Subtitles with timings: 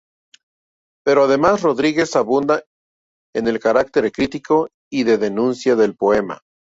[1.05, 2.63] Pero además Rodríguez abunda
[3.35, 6.41] en el carácter crítico y de denuncia del poema.